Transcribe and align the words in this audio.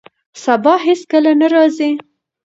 سبا 0.43 0.73
هیڅکله 0.87 1.31
نه 1.41 1.47
راځي. 1.53 1.91